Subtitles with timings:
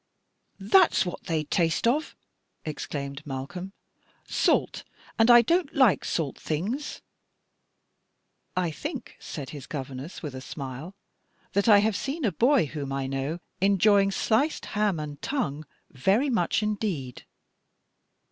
[0.59, 2.15] "That's what they taste of,"
[2.65, 3.71] exclaimed Malcolm
[4.25, 4.83] "salt;
[5.19, 7.03] and I don't like salt things."
[8.57, 10.95] "I think," said his governess, with a smile,
[11.53, 16.31] "that I have seen a boy whom I know enjoying sliced ham and tongue very
[16.31, 17.23] much indeed."